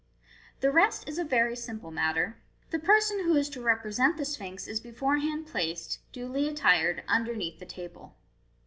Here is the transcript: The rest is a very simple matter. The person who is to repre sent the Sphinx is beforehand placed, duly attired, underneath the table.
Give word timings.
The 0.61 0.71
rest 0.71 1.07
is 1.07 1.19
a 1.19 1.23
very 1.23 1.55
simple 1.55 1.91
matter. 1.91 2.41
The 2.71 2.79
person 2.79 3.23
who 3.23 3.35
is 3.35 3.49
to 3.49 3.59
repre 3.59 3.93
sent 3.93 4.17
the 4.17 4.25
Sphinx 4.25 4.67
is 4.67 4.79
beforehand 4.79 5.45
placed, 5.45 5.99
duly 6.11 6.47
attired, 6.49 7.03
underneath 7.07 7.59
the 7.59 7.67
table. 7.67 8.15